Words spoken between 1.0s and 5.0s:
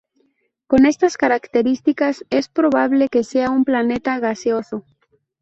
características, es probable que sea un planeta gaseoso.